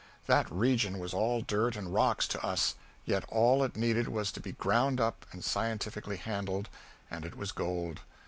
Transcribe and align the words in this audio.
That 0.25 0.51
region 0.51 0.97
was 0.97 1.13
all 1.13 1.41
dirt 1.41 1.75
and 1.75 1.93
rocks 1.93 2.27
to 2.29 2.43
us, 2.43 2.73
yet 3.05 3.23
all 3.29 3.63
it 3.63 3.77
needed 3.77 4.07
was 4.07 4.31
to 4.31 4.39
be 4.39 4.53
ground 4.53 4.99
up 4.99 5.27
and 5.31 5.43
scientifically 5.45 6.17
handled 6.17 6.69
and 7.11 7.23
it 7.23 7.37
was 7.37 7.51
gold. 7.51 7.99